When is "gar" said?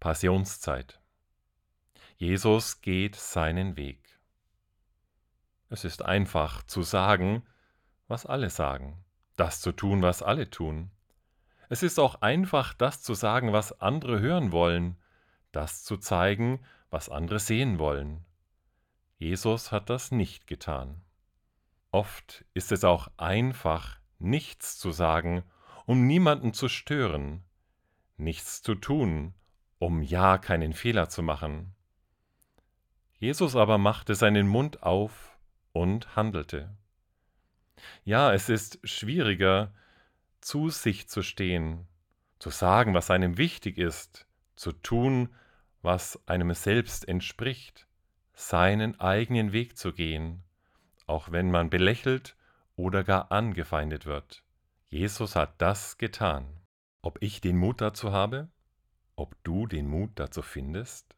53.02-53.32